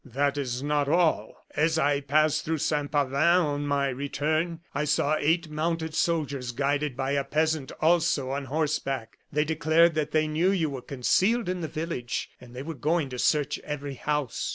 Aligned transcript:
That 0.03 0.35
is 0.35 0.63
not 0.63 0.89
all. 0.89 1.45
As 1.55 1.77
I 1.77 2.01
passed 2.01 2.43
through 2.43 2.57
Saint 2.57 2.91
Pavin, 2.91 3.13
on 3.13 3.67
my 3.67 3.89
return, 3.89 4.61
I 4.73 4.83
saw 4.83 5.15
eight 5.19 5.47
mounted 5.51 5.93
soldiers, 5.93 6.53
guided 6.53 6.97
by 6.97 7.11
a 7.11 7.23
peasant, 7.23 7.71
also 7.81 8.31
on 8.31 8.45
horseback. 8.45 9.19
They 9.31 9.45
declared 9.45 9.93
that 9.93 10.09
they 10.09 10.27
knew 10.27 10.49
you 10.49 10.71
were 10.71 10.81
concealed 10.81 11.47
in 11.47 11.61
the 11.61 11.67
village, 11.67 12.31
and 12.41 12.55
they 12.55 12.63
were 12.63 12.73
going 12.73 13.09
to 13.09 13.19
search 13.19 13.59
every 13.59 13.93
house." 13.93 14.49